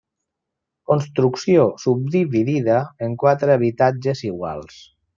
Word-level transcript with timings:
Construcció 0.91 1.67
subdividida 1.85 2.81
en 3.09 3.17
quatre 3.27 3.55
habitatges 3.61 4.29
iguals. 4.35 4.85